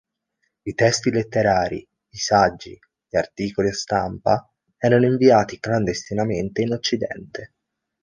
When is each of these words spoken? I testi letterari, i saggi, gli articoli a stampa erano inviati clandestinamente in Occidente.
I 0.63 0.73
testi 0.73 1.11
letterari, 1.11 1.77
i 1.77 2.17
saggi, 2.17 2.75
gli 3.07 3.17
articoli 3.17 3.67
a 3.69 3.73
stampa 3.73 4.51
erano 4.75 5.05
inviati 5.05 5.59
clandestinamente 5.59 6.63
in 6.63 6.73
Occidente. 6.73 7.53